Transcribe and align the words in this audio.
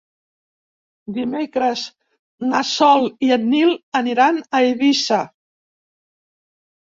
Dimecres 1.17 1.83
na 2.53 2.61
Sol 2.69 3.05
i 3.27 3.29
en 3.37 3.45
Nil 3.51 3.75
aniran 4.01 4.41
a 4.41 4.63
Eivissa. 4.71 5.21